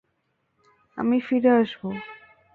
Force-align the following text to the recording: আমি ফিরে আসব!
আমি 0.97 1.17
ফিরে 1.27 1.51
আসব! 1.61 1.81